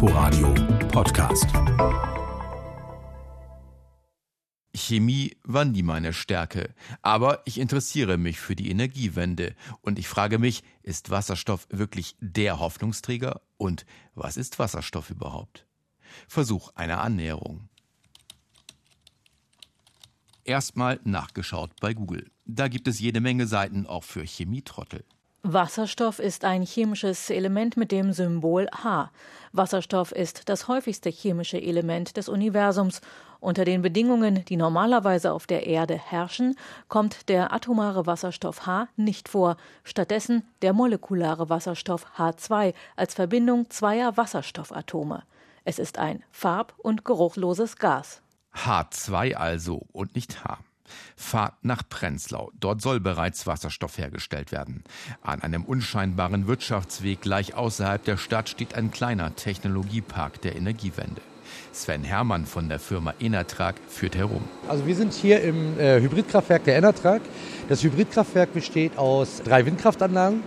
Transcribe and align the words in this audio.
Inforadio 0.00 0.54
Podcast. 0.92 1.48
Chemie 4.72 5.36
war 5.42 5.64
nie 5.64 5.82
meine 5.82 6.12
Stärke, 6.12 6.72
aber 7.02 7.42
ich 7.46 7.58
interessiere 7.58 8.16
mich 8.16 8.38
für 8.38 8.54
die 8.54 8.70
Energiewende 8.70 9.56
und 9.80 9.98
ich 9.98 10.06
frage 10.06 10.38
mich, 10.38 10.62
ist 10.84 11.10
Wasserstoff 11.10 11.66
wirklich 11.70 12.14
der 12.20 12.60
Hoffnungsträger 12.60 13.40
und 13.56 13.86
was 14.14 14.36
ist 14.36 14.60
Wasserstoff 14.60 15.10
überhaupt? 15.10 15.66
Versuch 16.28 16.70
einer 16.76 17.00
Annäherung. 17.00 17.68
Erstmal 20.44 21.00
nachgeschaut 21.02 21.72
bei 21.80 21.92
Google. 21.92 22.30
Da 22.44 22.68
gibt 22.68 22.86
es 22.86 23.00
jede 23.00 23.20
Menge 23.20 23.48
Seiten 23.48 23.84
auch 23.84 24.04
für 24.04 24.22
Chemietrottel. 24.22 25.04
Wasserstoff 25.44 26.18
ist 26.18 26.44
ein 26.44 26.62
chemisches 26.62 27.30
Element 27.30 27.76
mit 27.76 27.92
dem 27.92 28.12
Symbol 28.12 28.68
H. 28.72 29.10
Wasserstoff 29.52 30.10
ist 30.10 30.48
das 30.48 30.66
häufigste 30.66 31.10
chemische 31.10 31.62
Element 31.62 32.16
des 32.16 32.28
Universums. 32.28 33.00
Unter 33.38 33.64
den 33.64 33.80
Bedingungen, 33.80 34.44
die 34.46 34.56
normalerweise 34.56 35.32
auf 35.32 35.46
der 35.46 35.64
Erde 35.68 35.96
herrschen, 35.96 36.56
kommt 36.88 37.28
der 37.28 37.52
atomare 37.52 38.04
Wasserstoff 38.04 38.66
H 38.66 38.88
nicht 38.96 39.28
vor, 39.28 39.56
stattdessen 39.84 40.42
der 40.60 40.72
molekulare 40.72 41.48
Wasserstoff 41.48 42.04
H2 42.16 42.74
als 42.96 43.14
Verbindung 43.14 43.70
zweier 43.70 44.16
Wasserstoffatome. 44.16 45.22
Es 45.64 45.78
ist 45.78 45.98
ein 45.98 46.24
farb- 46.32 46.74
und 46.78 47.04
geruchloses 47.04 47.76
Gas. 47.76 48.22
H2 48.54 49.34
also 49.34 49.82
und 49.92 50.16
nicht 50.16 50.44
H. 50.44 50.58
Fahrt 51.16 51.54
nach 51.62 51.82
Prenzlau. 51.88 52.50
Dort 52.58 52.82
soll 52.82 53.00
bereits 53.00 53.46
Wasserstoff 53.46 53.98
hergestellt 53.98 54.52
werden. 54.52 54.84
An 55.22 55.42
einem 55.42 55.64
unscheinbaren 55.64 56.46
Wirtschaftsweg 56.46 57.20
gleich 57.20 57.54
außerhalb 57.54 58.04
der 58.04 58.16
Stadt 58.16 58.48
steht 58.48 58.74
ein 58.74 58.90
kleiner 58.90 59.34
Technologiepark 59.36 60.40
der 60.40 60.56
Energiewende. 60.56 61.20
Sven 61.72 62.04
Hermann 62.04 62.46
von 62.46 62.68
der 62.68 62.78
Firma 62.78 63.14
Enertrag 63.20 63.76
führt 63.88 64.16
herum. 64.16 64.42
Also 64.68 64.86
wir 64.86 64.96
sind 64.96 65.12
hier 65.12 65.42
im 65.42 65.78
äh, 65.78 66.00
Hybridkraftwerk 66.00 66.64
der 66.64 66.76
Enertrag. 66.76 67.22
Das 67.68 67.82
Hybridkraftwerk 67.82 68.52
besteht 68.52 68.98
aus 68.98 69.42
drei 69.44 69.64
Windkraftanlagen, 69.64 70.42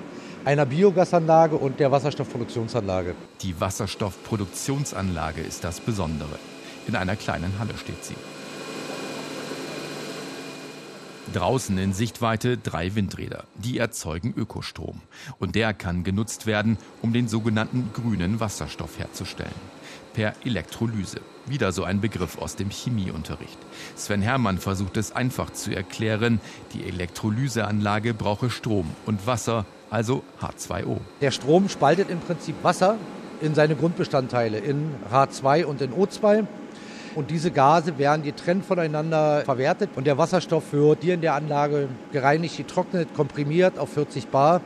einer 0.46 0.66
Biogasanlage 0.66 1.56
und 1.56 1.80
der 1.80 1.92
Wasserstoffproduktionsanlage. 1.92 3.16
Die 3.42 3.60
Wasserstoffproduktionsanlage 3.60 5.42
ist 5.42 5.64
das 5.64 5.80
Besondere. 5.80 6.38
In 6.88 6.96
einer 6.96 7.16
kleinen 7.16 7.54
Halle 7.60 7.78
steht 7.78 8.04
sie. 8.04 8.16
Draußen 11.32 11.78
in 11.78 11.94
Sichtweite 11.94 12.58
drei 12.58 12.96
Windräder. 12.96 13.46
Die 13.56 13.78
erzeugen 13.78 14.34
Ökostrom. 14.36 15.02
Und 15.40 15.56
der 15.56 15.74
kann 15.74 16.04
genutzt 16.04 16.46
werden, 16.46 16.78
um 17.02 17.14
den 17.14 17.28
sogenannten 17.28 17.92
grünen 17.94 18.40
Wasserstoff 18.40 19.00
herzustellen. 19.00 19.54
Per 20.14 20.34
Elektrolyse. 20.46 21.22
Wieder 21.46 21.72
so 21.72 21.84
ein 21.84 22.02
Begriff 22.02 22.38
aus 22.38 22.56
dem 22.56 22.70
Chemieunterricht. 22.70 23.58
Sven 23.96 24.22
Hermann 24.22 24.58
versucht 24.58 24.98
es 24.98 25.12
einfach 25.12 25.52
zu 25.52 25.74
erklären. 25.76 26.40
Die 26.74 26.84
Elektrolyseanlage 26.84 28.14
brauche 28.14 28.50
Strom 28.50 28.90
und 29.06 29.26
Wasser, 29.26 29.66
also 29.90 30.24
H2O. 30.42 30.98
Der 31.22 31.32
Strom 31.32 31.70
spaltet 31.70 32.10
im 32.10 32.20
Prinzip 32.20 32.56
Wasser 32.64 32.98
in 33.42 33.56
seine 33.56 33.76
Grundbestandteile, 33.76 34.60
in 34.60 34.92
H2 35.12 35.66
und 35.66 35.82
in 35.82 35.94
O2. 35.94 36.46
Und 37.14 37.30
diese 37.30 37.52
Gase 37.52 37.98
werden 37.98 38.24
getrennt 38.24 38.66
voneinander 38.66 39.42
verwertet 39.42 39.90
und 39.96 40.08
der 40.08 40.18
Wasserstoff 40.18 40.72
wird 40.72 41.04
hier 41.04 41.14
in 41.14 41.22
der 41.22 41.36
Anlage 41.36 41.90
gereinigt, 42.14 42.56
getrocknet, 42.56 43.14
komprimiert 43.14 43.78
auf 43.78 43.94
40 43.94 44.28
Bar 44.28 44.62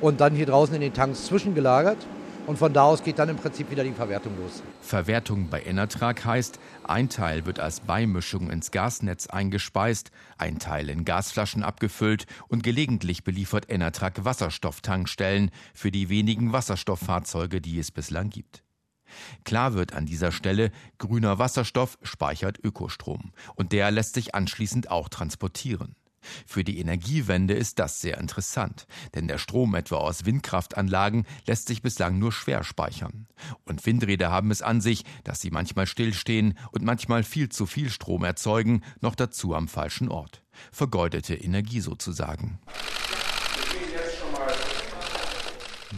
und 0.00 0.20
dann 0.20 0.34
hier 0.34 0.46
draußen 0.46 0.74
in 0.74 0.80
den 0.80 0.92
Tanks 0.92 1.26
zwischengelagert. 1.26 1.98
Und 2.46 2.58
von 2.58 2.74
da 2.74 2.82
aus 2.82 3.02
geht 3.02 3.18
dann 3.18 3.30
im 3.30 3.36
Prinzip 3.36 3.70
wieder 3.70 3.84
die 3.84 3.92
Verwertung 3.92 4.36
los. 4.36 4.62
Verwertung 4.82 5.48
bei 5.48 5.62
Enertrag 5.62 6.24
heißt, 6.26 6.58
ein 6.82 7.08
Teil 7.08 7.46
wird 7.46 7.58
als 7.58 7.80
Beimischung 7.80 8.50
ins 8.50 8.70
Gasnetz 8.70 9.28
eingespeist, 9.28 10.10
ein 10.36 10.58
Teil 10.58 10.90
in 10.90 11.06
Gasflaschen 11.06 11.62
abgefüllt 11.62 12.26
und 12.48 12.62
gelegentlich 12.62 13.24
beliefert 13.24 13.70
Enertrag 13.70 14.26
Wasserstofftankstellen 14.26 15.52
für 15.72 15.90
die 15.90 16.10
wenigen 16.10 16.52
Wasserstofffahrzeuge, 16.52 17.62
die 17.62 17.78
es 17.78 17.90
bislang 17.90 18.28
gibt. 18.28 18.63
Klar 19.44 19.74
wird 19.74 19.92
an 19.92 20.06
dieser 20.06 20.32
Stelle, 20.32 20.70
grüner 20.98 21.38
Wasserstoff 21.38 21.98
speichert 22.02 22.58
Ökostrom 22.62 23.32
und 23.54 23.72
der 23.72 23.90
lässt 23.90 24.14
sich 24.14 24.34
anschließend 24.34 24.90
auch 24.90 25.08
transportieren. 25.08 25.96
Für 26.46 26.64
die 26.64 26.78
Energiewende 26.78 27.54
ist 27.54 27.78
das 27.78 28.00
sehr 28.00 28.18
interessant, 28.18 28.86
denn 29.14 29.28
der 29.28 29.38
Strom 29.38 29.74
etwa 29.74 29.96
aus 29.96 30.24
Windkraftanlagen 30.24 31.26
lässt 31.46 31.68
sich 31.68 31.82
bislang 31.82 32.18
nur 32.18 32.32
schwer 32.32 32.64
speichern. 32.64 33.26
Und 33.64 33.84
Windräder 33.84 34.30
haben 34.30 34.50
es 34.50 34.62
an 34.62 34.80
sich, 34.80 35.04
dass 35.24 35.40
sie 35.40 35.50
manchmal 35.50 35.86
stillstehen 35.86 36.58
und 36.70 36.84
manchmal 36.84 37.22
viel 37.24 37.48
zu 37.48 37.66
viel 37.66 37.90
Strom 37.90 38.24
erzeugen, 38.24 38.82
noch 39.00 39.14
dazu 39.14 39.54
am 39.54 39.68
falschen 39.68 40.08
Ort. 40.08 40.42
Vergeudete 40.72 41.34
Energie 41.34 41.80
sozusagen. 41.80 42.58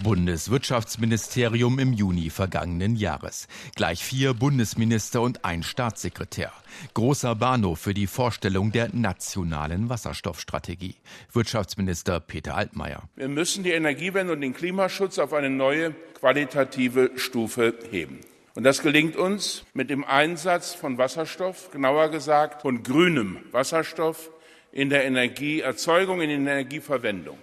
Bundeswirtschaftsministerium 0.03 1.79
im 1.79 1.93
Juni 1.93 2.31
vergangenen 2.31 2.97
Jahres. 2.97 3.49
Gleich 3.75 4.05
vier 4.05 4.35
Bundesminister 4.35 5.23
und 5.23 5.45
ein 5.45 5.63
Staatssekretär. 5.63 6.53
Großer 6.95 7.35
Bahnhof 7.35 7.79
für 7.81 7.95
die 7.95 8.07
Vorstellung 8.07 8.73
der 8.73 8.95
nationalen 8.95 9.89
Wasserstoffstrategie. 9.89 10.97
Wirtschaftsminister 11.33 12.21
Peter 12.21 12.57
Altmaier. 12.57 13.03
Wir 13.17 13.29
müssen 13.29 13.65
die 13.65 13.73
Energiewende 13.73 14.33
und 14.33 14.41
den 14.41 14.55
Klimaschutz 14.55 15.19
auf 15.19 15.33
eine 15.33 15.51
neue 15.51 15.93
qualitative 16.21 17.13
Stufe 17.17 17.75
heben. 17.91 18.21
Und 18.55 18.65
das 18.65 18.83
gelingt 18.83 19.17
uns 19.17 19.65
mit 19.75 19.91
dem 19.91 20.05
Einsatz 20.05 20.75
von 20.75 20.99
Wasserstoff, 20.99 21.71
genauer 21.71 22.11
gesagt 22.11 22.63
von 22.63 22.83
grünem 22.83 23.39
Wasserstoff 23.53 24.31
in 24.73 24.91
der 24.91 25.05
Energieerzeugung, 25.05 26.21
in 26.21 26.45
der 26.45 26.55
Energieverwendung. 26.55 27.39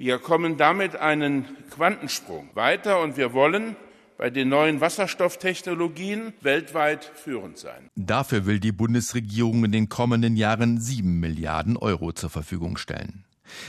Wir 0.00 0.20
kommen 0.20 0.56
damit 0.56 0.94
einen 0.94 1.44
Quantensprung 1.70 2.50
weiter 2.54 3.02
und 3.02 3.16
wir 3.16 3.32
wollen 3.32 3.74
bei 4.16 4.30
den 4.30 4.48
neuen 4.48 4.80
Wasserstofftechnologien 4.80 6.34
weltweit 6.40 7.04
führend 7.04 7.58
sein. 7.58 7.90
Dafür 7.96 8.46
will 8.46 8.60
die 8.60 8.70
Bundesregierung 8.70 9.64
in 9.64 9.72
den 9.72 9.88
kommenden 9.88 10.36
Jahren 10.36 10.80
sieben 10.80 11.18
Milliarden 11.18 11.76
Euro 11.76 12.12
zur 12.12 12.30
Verfügung 12.30 12.76
stellen. 12.76 13.24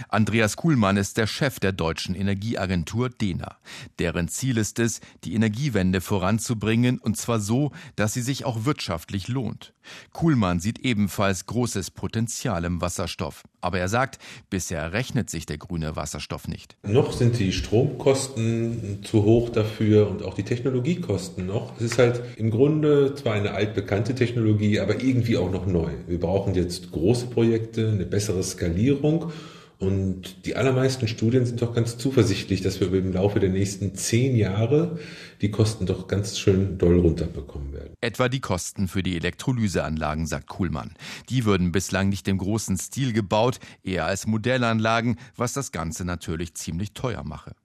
Andreas 0.09 0.55
Kuhlmann 0.55 0.97
ist 0.97 1.17
der 1.17 1.27
Chef 1.27 1.59
der 1.59 1.71
deutschen 1.71 2.15
Energieagentur 2.15 3.09
DENA. 3.09 3.57
Deren 3.99 4.27
Ziel 4.27 4.57
ist 4.57 4.79
es, 4.79 5.01
die 5.23 5.33
Energiewende 5.33 6.01
voranzubringen 6.01 6.99
und 6.99 7.17
zwar 7.17 7.39
so, 7.39 7.71
dass 7.95 8.13
sie 8.13 8.21
sich 8.21 8.45
auch 8.45 8.65
wirtschaftlich 8.65 9.27
lohnt. 9.27 9.73
Kuhlmann 10.13 10.59
sieht 10.59 10.79
ebenfalls 10.79 11.45
großes 11.45 11.91
Potenzial 11.91 12.63
im 12.65 12.81
Wasserstoff. 12.81 13.43
Aber 13.61 13.79
er 13.79 13.89
sagt, 13.89 14.19
bisher 14.49 14.93
rechnet 14.93 15.29
sich 15.29 15.45
der 15.45 15.57
grüne 15.57 15.95
Wasserstoff 15.95 16.47
nicht. 16.47 16.77
Noch 16.83 17.11
sind 17.11 17.39
die 17.39 17.51
Stromkosten 17.51 19.03
zu 19.03 19.23
hoch 19.23 19.49
dafür 19.49 20.09
und 20.09 20.23
auch 20.23 20.33
die 20.33 20.43
Technologiekosten 20.43 21.45
noch. 21.45 21.75
Es 21.77 21.83
ist 21.83 21.97
halt 21.97 22.21
im 22.37 22.51
Grunde 22.51 23.15
zwar 23.15 23.33
eine 23.33 23.51
altbekannte 23.51 24.15
Technologie, 24.15 24.79
aber 24.79 25.01
irgendwie 25.01 25.37
auch 25.37 25.51
noch 25.51 25.65
neu. 25.65 25.91
Wir 26.07 26.19
brauchen 26.19 26.55
jetzt 26.55 26.91
große 26.91 27.27
Projekte, 27.27 27.89
eine 27.89 28.05
bessere 28.05 28.43
Skalierung. 28.43 29.31
Und 29.79 30.45
die 30.45 30.57
allermeisten 30.57 31.07
Studien 31.07 31.45
sind 31.45 31.61
doch 31.61 31.73
ganz 31.73 31.97
zuversichtlich, 31.97 32.61
dass 32.61 32.81
wir 32.81 32.91
im 32.93 33.13
Laufe 33.13 33.39
der 33.39 33.49
nächsten 33.49 33.95
zehn 33.95 34.35
Jahre 34.35 34.99
die 35.39 35.51
Kosten 35.51 35.85
doch 35.85 36.07
ganz 36.07 36.37
schön 36.37 36.77
doll 36.77 36.99
runterbekommen 36.99 37.71
werden. 37.71 37.93
Etwa 38.01 38.27
die 38.27 38.41
Kosten 38.41 38.89
für 38.89 39.03
die 39.03 39.15
Elektrolyseanlagen, 39.15 40.27
sagt 40.27 40.47
Kuhlmann. 40.47 40.95
Die 41.29 41.45
würden 41.45 41.71
bislang 41.71 42.09
nicht 42.09 42.27
im 42.27 42.39
großen 42.39 42.77
Stil 42.77 43.13
gebaut, 43.13 43.61
eher 43.81 44.05
als 44.05 44.27
Modellanlagen, 44.27 45.17
was 45.37 45.53
das 45.53 45.71
Ganze 45.71 46.03
natürlich 46.03 46.55
ziemlich 46.55 46.91
teuer 46.91 47.23
mache. 47.23 47.55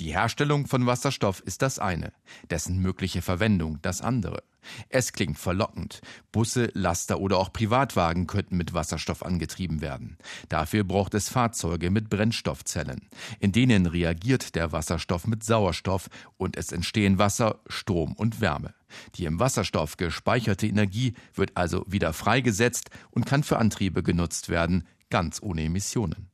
Die 0.00 0.12
Herstellung 0.12 0.68
von 0.68 0.86
Wasserstoff 0.86 1.40
ist 1.40 1.60
das 1.60 1.80
eine, 1.80 2.12
dessen 2.50 2.78
mögliche 2.78 3.20
Verwendung 3.20 3.82
das 3.82 4.00
andere. 4.00 4.44
Es 4.88 5.12
klingt 5.12 5.38
verlockend. 5.38 6.02
Busse, 6.30 6.70
Laster 6.74 7.18
oder 7.18 7.38
auch 7.38 7.52
Privatwagen 7.52 8.28
könnten 8.28 8.56
mit 8.56 8.74
Wasserstoff 8.74 9.24
angetrieben 9.24 9.80
werden. 9.80 10.16
Dafür 10.48 10.84
braucht 10.84 11.14
es 11.14 11.28
Fahrzeuge 11.28 11.90
mit 11.90 12.10
Brennstoffzellen. 12.10 13.08
In 13.40 13.50
denen 13.50 13.86
reagiert 13.86 14.54
der 14.54 14.70
Wasserstoff 14.70 15.26
mit 15.26 15.42
Sauerstoff 15.42 16.08
und 16.36 16.56
es 16.56 16.70
entstehen 16.70 17.18
Wasser, 17.18 17.60
Strom 17.66 18.12
und 18.12 18.40
Wärme. 18.40 18.74
Die 19.16 19.24
im 19.24 19.40
Wasserstoff 19.40 19.96
gespeicherte 19.96 20.66
Energie 20.66 21.14
wird 21.34 21.56
also 21.56 21.84
wieder 21.88 22.12
freigesetzt 22.12 22.90
und 23.10 23.26
kann 23.26 23.42
für 23.42 23.58
Antriebe 23.58 24.04
genutzt 24.04 24.48
werden, 24.48 24.86
ganz 25.10 25.42
ohne 25.42 25.64
Emissionen. 25.64 26.30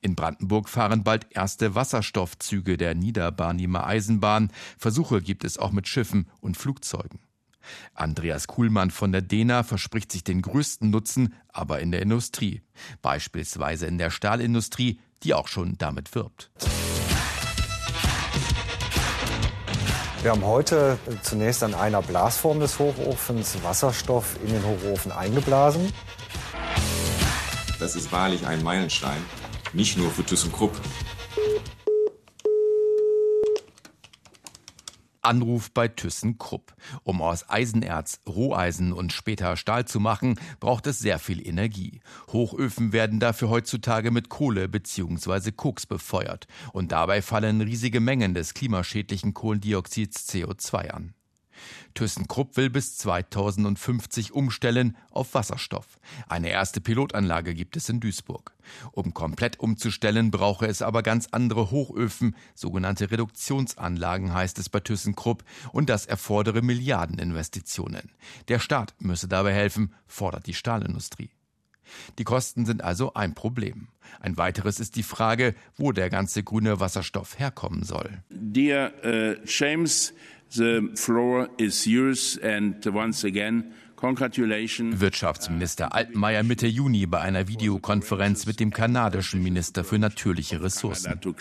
In 0.00 0.14
Brandenburg 0.14 0.68
fahren 0.68 1.04
bald 1.04 1.26
erste 1.30 1.74
Wasserstoffzüge 1.74 2.76
der 2.76 2.94
Niederbarnimer 2.94 3.86
Eisenbahn. 3.86 4.50
Versuche 4.78 5.22
gibt 5.22 5.44
es 5.44 5.58
auch 5.58 5.72
mit 5.72 5.88
Schiffen 5.88 6.28
und 6.40 6.56
Flugzeugen. 6.56 7.20
Andreas 7.94 8.46
Kuhlmann 8.46 8.90
von 8.90 9.12
der 9.12 9.22
DENA 9.22 9.62
verspricht 9.62 10.12
sich 10.12 10.24
den 10.24 10.42
größten 10.42 10.90
Nutzen, 10.90 11.34
aber 11.48 11.80
in 11.80 11.90
der 11.90 12.02
Industrie, 12.02 12.62
beispielsweise 13.02 13.86
in 13.86 13.98
der 13.98 14.10
Stahlindustrie, 14.10 15.00
die 15.22 15.34
auch 15.34 15.48
schon 15.48 15.76
damit 15.76 16.14
wirbt. 16.14 16.50
Wir 20.22 20.32
haben 20.32 20.44
heute 20.44 20.98
zunächst 21.22 21.62
an 21.62 21.72
einer 21.72 22.02
Blasform 22.02 22.60
des 22.60 22.78
Hochofens 22.78 23.56
Wasserstoff 23.62 24.36
in 24.44 24.52
den 24.52 24.62
Hochofen 24.62 25.12
eingeblasen. 25.12 25.92
Das 27.78 27.96
ist 27.96 28.12
wahrlich 28.12 28.46
ein 28.46 28.62
Meilenstein, 28.62 29.16
nicht 29.72 29.96
nur 29.96 30.10
für 30.10 30.24
ThyssenKrupp. 30.24 30.80
Anruf 35.22 35.70
bei 35.70 35.88
ThyssenKrupp. 35.88 36.74
Um 37.04 37.22
aus 37.22 37.48
Eisenerz 37.48 38.20
Roheisen 38.26 38.92
und 38.92 39.12
später 39.12 39.56
Stahl 39.56 39.84
zu 39.84 40.00
machen, 40.00 40.38
braucht 40.60 40.86
es 40.86 40.98
sehr 40.98 41.18
viel 41.18 41.46
Energie. 41.46 42.00
Hochöfen 42.32 42.92
werden 42.92 43.20
dafür 43.20 43.50
heutzutage 43.50 44.10
mit 44.10 44.28
Kohle 44.28 44.68
bzw. 44.68 45.52
Koks 45.52 45.86
befeuert 45.86 46.46
und 46.72 46.92
dabei 46.92 47.22
fallen 47.22 47.60
riesige 47.60 48.00
Mengen 48.00 48.34
des 48.34 48.54
klimaschädlichen 48.54 49.34
Kohlendioxids 49.34 50.28
CO2 50.28 50.88
an. 50.88 51.14
ThyssenKrupp 51.94 52.56
will 52.56 52.70
bis 52.70 52.96
2050 52.98 54.32
umstellen 54.32 54.96
auf 55.10 55.34
Wasserstoff. 55.34 55.98
Eine 56.28 56.50
erste 56.50 56.80
Pilotanlage 56.80 57.54
gibt 57.54 57.76
es 57.76 57.88
in 57.88 58.00
Duisburg. 58.00 58.52
Um 58.92 59.14
komplett 59.14 59.58
umzustellen, 59.58 60.30
brauche 60.30 60.66
es 60.66 60.82
aber 60.82 61.02
ganz 61.02 61.28
andere 61.32 61.70
Hochöfen, 61.70 62.36
sogenannte 62.54 63.10
Reduktionsanlagen 63.10 64.32
heißt 64.32 64.58
es 64.58 64.68
bei 64.68 64.80
ThyssenKrupp, 64.80 65.44
und 65.72 65.90
das 65.90 66.06
erfordere 66.06 66.62
Milliardeninvestitionen. 66.62 68.12
Der 68.48 68.58
Staat 68.58 68.94
müsse 68.98 69.28
dabei 69.28 69.52
helfen, 69.52 69.94
fordert 70.06 70.46
die 70.46 70.54
Stahlindustrie. 70.54 71.30
Die 72.18 72.24
Kosten 72.24 72.66
sind 72.66 72.82
also 72.82 73.14
ein 73.14 73.34
Problem. 73.34 73.88
Ein 74.20 74.36
weiteres 74.36 74.80
ist 74.80 74.96
die 74.96 75.02
Frage, 75.02 75.54
wo 75.76 75.92
der 75.92 76.10
ganze 76.10 76.42
grüne 76.42 76.80
Wasserstoff 76.80 77.38
herkommen 77.38 77.82
soll. 77.82 78.22
Dear 78.30 78.92
uh, 79.04 79.34
James, 79.44 80.12
The 80.52 80.90
floor 80.96 81.48
is 81.58 81.86
yours 81.86 82.38
and 82.42 82.84
once 82.86 83.24
again 83.24 83.72
Wirtschaftsminister 84.02 85.94
Altmaier 85.94 86.42
Mitte 86.42 86.66
Juni 86.66 87.06
bei 87.06 87.20
einer 87.20 87.48
Videokonferenz 87.48 88.46
mit 88.46 88.58
dem 88.58 88.72
kanadischen 88.72 89.42
Minister 89.42 89.84
für 89.84 89.98
natürliche 89.98 90.62
Ressourcen. 90.62 91.20
Uh, 91.22 91.32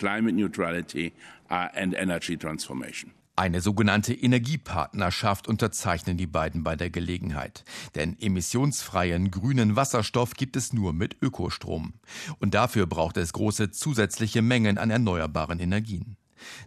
Eine 3.36 3.62
sogenannte 3.62 4.14
Energiepartnerschaft 4.14 5.48
unterzeichnen 5.48 6.18
die 6.18 6.28
beiden 6.28 6.64
bei 6.64 6.76
der 6.76 6.90
Gelegenheit. 6.90 7.64
Denn 7.96 8.18
emissionsfreien 8.20 9.32
grünen 9.32 9.78
Wasserstoff 9.78 10.34
gibt 10.34 10.58
es 10.58 10.74
nur 10.74 10.92
mit 10.92 11.16
Ökostrom. 11.22 11.94
Und 12.40 12.54
dafür 12.54 12.88
braucht 12.88 13.16
es 13.16 13.32
große 13.32 13.72
zusätzliche 13.72 14.42
Mengen 14.42 14.78
an 14.78 14.90
erneuerbaren 14.90 15.60
Energien. 15.60 16.18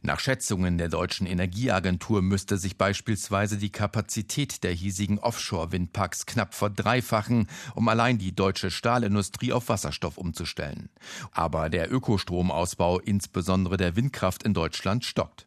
Nach 0.03 0.21
Schätzungen 0.21 0.79
der 0.79 0.89
deutschen 0.89 1.27
Energieagentur 1.27 2.23
müsste 2.23 2.59
sich 2.59 2.77
beispielsweise 2.77 3.57
die 3.57 3.71
Kapazität 3.71 4.65
der 4.65 4.73
hiesigen 4.73 5.19
Offshore-Windparks 5.19 6.27
knapp 6.27 6.55
verdreifachen, 6.55 7.49
um 7.75 7.89
allein 7.89 8.19
die 8.19 8.35
deutsche 8.35 8.71
Stahlindustrie 8.71 9.53
auf 9.53 9.69
Wasserstoff 9.69 10.19
umzustellen. 10.19 10.89
Aber 11.33 11.71
der 11.71 11.93
Ökostromausbau, 11.93 13.01
insbesondere 13.01 13.77
der 13.77 13.97
Windkraft 13.97 14.43
in 14.43 14.55
Deutschland, 14.55 15.05
stockt. 15.05 15.47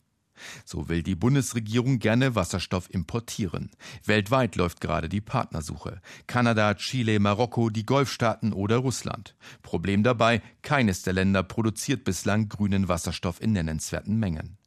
So 0.65 0.89
will 0.89 1.03
die 1.03 1.15
Bundesregierung 1.15 1.99
gerne 1.99 2.35
Wasserstoff 2.35 2.93
importieren. 2.93 3.71
Weltweit 4.03 4.55
läuft 4.55 4.81
gerade 4.81 5.09
die 5.09 5.21
Partnersuche. 5.21 6.01
Kanada, 6.27 6.73
Chile, 6.75 7.19
Marokko, 7.19 7.69
die 7.69 7.85
Golfstaaten 7.85 8.53
oder 8.53 8.77
Russland. 8.77 9.35
Problem 9.61 10.03
dabei, 10.03 10.41
keines 10.61 11.03
der 11.03 11.13
Länder 11.13 11.43
produziert 11.43 12.03
bislang 12.03 12.49
grünen 12.49 12.87
Wasserstoff 12.87 13.41
in 13.41 13.53
nennenswerten 13.53 14.17
Mengen. 14.17 14.57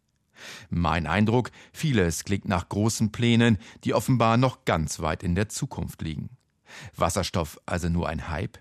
Mein 0.70 1.06
Eindruck, 1.06 1.50
vieles 1.73 2.25
klingt 2.25 2.47
nach 2.47 2.69
großen 2.69 3.11
Plänen, 3.12 3.59
die 3.85 3.94
offenbar 3.94 4.37
noch 4.37 4.65
ganz 4.65 5.00
weit 5.00 5.23
in 5.23 5.35
der 5.35 5.49
Zukunft 5.49 6.03
liegen. 6.03 6.31
Wasserstoff 6.94 7.61
also 7.67 7.88
nur 7.88 8.09
ein 8.09 8.29
Hype? 8.29 8.59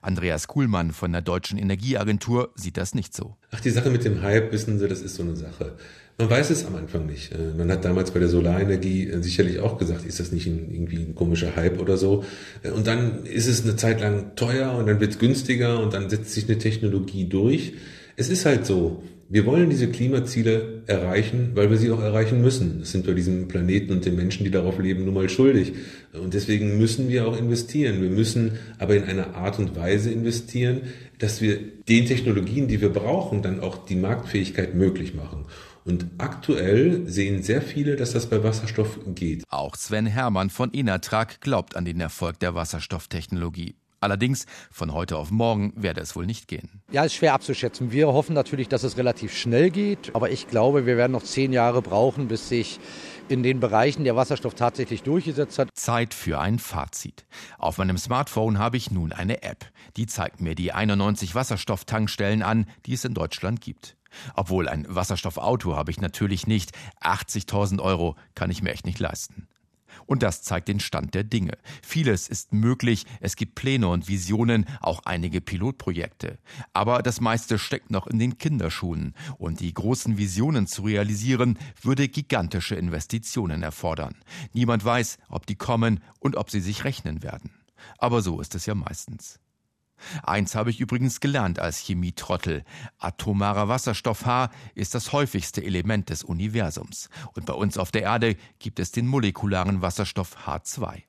Andreas 0.00 0.46
Kuhlmann 0.46 0.92
von 0.92 1.12
der 1.12 1.22
Deutschen 1.22 1.58
Energieagentur 1.58 2.52
sieht 2.54 2.76
das 2.76 2.94
nicht 2.94 3.14
so. 3.14 3.36
Ach, 3.50 3.60
die 3.60 3.70
Sache 3.70 3.90
mit 3.90 4.04
dem 4.04 4.22
Hype, 4.22 4.52
wissen 4.52 4.78
Sie, 4.78 4.88
das 4.88 5.00
ist 5.00 5.16
so 5.16 5.22
eine 5.22 5.36
Sache. 5.36 5.76
Man 6.18 6.28
weiß 6.28 6.50
es 6.50 6.66
am 6.66 6.76
Anfang 6.76 7.06
nicht. 7.06 7.32
Äh, 7.32 7.56
man 7.56 7.70
hat 7.70 7.84
damals 7.84 8.10
bei 8.10 8.20
der 8.20 8.28
Solarenergie 8.28 9.08
äh, 9.08 9.22
sicherlich 9.22 9.60
auch 9.60 9.78
gesagt, 9.78 10.04
ist 10.04 10.20
das 10.20 10.30
nicht 10.30 10.46
ein, 10.46 10.70
irgendwie 10.70 10.98
ein 10.98 11.14
komischer 11.14 11.56
Hype 11.56 11.80
oder 11.80 11.96
so. 11.96 12.24
Äh, 12.62 12.70
und 12.70 12.86
dann 12.86 13.24
ist 13.24 13.48
es 13.48 13.64
eine 13.64 13.76
Zeit 13.76 14.00
lang 14.00 14.36
teuer 14.36 14.72
und 14.72 14.86
dann 14.86 15.00
wird 15.00 15.12
es 15.12 15.18
günstiger 15.18 15.80
und 15.80 15.94
dann 15.94 16.10
setzt 16.10 16.32
sich 16.32 16.48
eine 16.48 16.58
Technologie 16.58 17.24
durch. 17.28 17.74
Es 18.16 18.28
ist 18.28 18.44
halt 18.44 18.66
so. 18.66 19.02
Wir 19.28 19.46
wollen 19.46 19.70
diese 19.70 19.88
Klimaziele 19.88 20.82
erreichen, 20.86 21.52
weil 21.54 21.70
wir 21.70 21.78
sie 21.78 21.90
auch 21.90 22.02
erreichen 22.02 22.42
müssen. 22.42 22.80
Das 22.80 22.92
sind 22.92 23.06
wir 23.06 23.14
diesem 23.14 23.48
Planeten 23.48 23.90
und 23.92 24.04
den 24.04 24.14
Menschen, 24.14 24.44
die 24.44 24.50
darauf 24.50 24.78
leben, 24.78 25.06
nun 25.06 25.14
mal 25.14 25.30
schuldig. 25.30 25.72
Und 26.12 26.34
deswegen 26.34 26.76
müssen 26.76 27.08
wir 27.08 27.26
auch 27.26 27.38
investieren. 27.38 28.02
Wir 28.02 28.10
müssen 28.10 28.58
aber 28.78 28.94
in 28.94 29.04
einer 29.04 29.34
Art 29.34 29.58
und 29.58 29.74
Weise 29.74 30.10
investieren, 30.10 30.82
dass 31.18 31.40
wir 31.40 31.58
den 31.88 32.04
Technologien, 32.04 32.68
die 32.68 32.82
wir 32.82 32.90
brauchen, 32.90 33.40
dann 33.40 33.60
auch 33.60 33.86
die 33.86 33.96
Marktfähigkeit 33.96 34.74
möglich 34.74 35.14
machen. 35.14 35.46
Und 35.84 36.06
aktuell 36.18 37.08
sehen 37.08 37.42
sehr 37.42 37.62
viele, 37.62 37.96
dass 37.96 38.12
das 38.12 38.28
bei 38.28 38.44
Wasserstoff 38.44 38.98
geht. 39.14 39.44
Auch 39.48 39.76
Sven 39.76 40.06
Hermann 40.06 40.50
von 40.50 40.70
Inatrag 40.72 41.40
glaubt 41.40 41.74
an 41.74 41.84
den 41.84 42.00
Erfolg 42.00 42.38
der 42.38 42.54
Wasserstofftechnologie. 42.54 43.76
Allerdings, 44.02 44.46
von 44.72 44.92
heute 44.92 45.16
auf 45.16 45.30
morgen 45.30 45.72
werde 45.76 46.00
es 46.00 46.16
wohl 46.16 46.26
nicht 46.26 46.48
gehen. 46.48 46.82
Ja, 46.90 47.04
ist 47.04 47.14
schwer 47.14 47.34
abzuschätzen. 47.34 47.92
Wir 47.92 48.08
hoffen 48.08 48.34
natürlich, 48.34 48.68
dass 48.68 48.82
es 48.82 48.96
relativ 48.96 49.32
schnell 49.32 49.70
geht. 49.70 50.10
Aber 50.14 50.30
ich 50.30 50.48
glaube, 50.48 50.86
wir 50.86 50.96
werden 50.96 51.12
noch 51.12 51.22
zehn 51.22 51.52
Jahre 51.52 51.82
brauchen, 51.82 52.26
bis 52.26 52.48
sich 52.48 52.80
in 53.28 53.44
den 53.44 53.60
Bereichen 53.60 54.02
der 54.02 54.16
Wasserstoff 54.16 54.54
tatsächlich 54.54 55.04
durchgesetzt 55.04 55.60
hat. 55.60 55.68
Zeit 55.74 56.14
für 56.14 56.40
ein 56.40 56.58
Fazit. 56.58 57.26
Auf 57.58 57.78
meinem 57.78 57.96
Smartphone 57.96 58.58
habe 58.58 58.76
ich 58.76 58.90
nun 58.90 59.12
eine 59.12 59.44
App. 59.44 59.66
Die 59.96 60.06
zeigt 60.06 60.40
mir 60.40 60.56
die 60.56 60.72
91 60.72 61.36
Wasserstofftankstellen 61.36 62.42
an, 62.42 62.66
die 62.86 62.94
es 62.94 63.04
in 63.04 63.14
Deutschland 63.14 63.60
gibt. 63.60 63.96
Obwohl 64.34 64.68
ein 64.68 64.84
Wasserstoffauto 64.88 65.76
habe 65.76 65.92
ich 65.92 66.00
natürlich 66.00 66.48
nicht. 66.48 66.72
80.000 67.02 67.80
Euro 67.80 68.16
kann 68.34 68.50
ich 68.50 68.62
mir 68.62 68.72
echt 68.72 68.84
nicht 68.84 68.98
leisten. 68.98 69.46
Und 70.06 70.22
das 70.22 70.42
zeigt 70.42 70.68
den 70.68 70.80
Stand 70.80 71.14
der 71.14 71.24
Dinge. 71.24 71.58
Vieles 71.82 72.28
ist 72.28 72.52
möglich, 72.52 73.06
es 73.20 73.36
gibt 73.36 73.54
Pläne 73.54 73.88
und 73.88 74.08
Visionen, 74.08 74.66
auch 74.80 75.02
einige 75.04 75.40
Pilotprojekte. 75.40 76.38
Aber 76.72 77.02
das 77.02 77.20
meiste 77.20 77.58
steckt 77.58 77.90
noch 77.90 78.06
in 78.06 78.18
den 78.18 78.38
Kinderschuhen. 78.38 79.14
Und 79.38 79.60
die 79.60 79.72
großen 79.72 80.18
Visionen 80.18 80.66
zu 80.66 80.82
realisieren, 80.82 81.58
würde 81.80 82.08
gigantische 82.08 82.74
Investitionen 82.74 83.62
erfordern. 83.62 84.16
Niemand 84.52 84.84
weiß, 84.84 85.18
ob 85.28 85.46
die 85.46 85.56
kommen 85.56 86.00
und 86.18 86.36
ob 86.36 86.50
sie 86.50 86.60
sich 86.60 86.84
rechnen 86.84 87.22
werden. 87.22 87.50
Aber 87.98 88.22
so 88.22 88.40
ist 88.40 88.54
es 88.54 88.66
ja 88.66 88.74
meistens. 88.74 89.40
Eins 90.22 90.54
habe 90.54 90.70
ich 90.70 90.80
übrigens 90.80 91.20
gelernt 91.20 91.58
als 91.58 91.78
Chemietrottel. 91.78 92.64
Atomarer 92.98 93.68
Wasserstoff 93.68 94.26
H 94.26 94.50
ist 94.74 94.94
das 94.94 95.12
häufigste 95.12 95.62
Element 95.64 96.10
des 96.10 96.24
Universums. 96.24 97.08
Und 97.34 97.46
bei 97.46 97.54
uns 97.54 97.78
auf 97.78 97.90
der 97.90 98.02
Erde 98.02 98.36
gibt 98.58 98.78
es 98.78 98.92
den 98.92 99.06
molekularen 99.06 99.82
Wasserstoff 99.82 100.46
H2. 100.46 101.02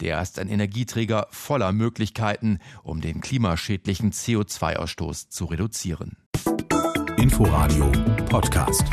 Der 0.00 0.20
ist 0.20 0.38
ein 0.38 0.48
Energieträger 0.48 1.28
voller 1.30 1.72
Möglichkeiten, 1.72 2.58
um 2.82 3.00
den 3.00 3.20
klimaschädlichen 3.20 4.12
CO2-Ausstoß 4.12 5.28
zu 5.28 5.44
reduzieren. 5.44 6.16
Inforadio 7.16 7.92
Podcast. 8.28 8.84